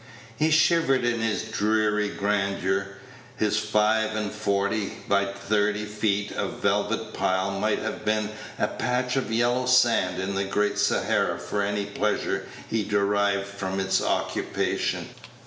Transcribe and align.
He 0.35 0.49
shivered 0.49 1.03
in 1.05 1.19
his 1.19 1.43
dreary 1.43 2.09
grandeur. 2.09 2.97
His 3.37 3.59
five 3.59 4.15
and 4.15 4.31
forty 4.31 4.97
by 5.07 5.25
thirty 5.25 5.85
feet 5.85 6.31
of 6.31 6.57
velvet 6.59 7.13
pile 7.13 7.51
might 7.59 7.77
have 7.77 8.03
been 8.03 8.31
a 8.57 8.67
patch 8.67 9.15
of 9.15 9.31
yellow 9.31 9.67
sand 9.67 10.19
in 10.19 10.33
the 10.33 10.43
great 10.45 10.79
Sahara 10.79 11.37
for 11.37 11.61
any 11.61 11.85
pleasure 11.85 12.47
he 12.67 12.83
derived 12.83 13.45
from 13.45 13.79
its 13.79 14.01
occupation. 14.01 15.07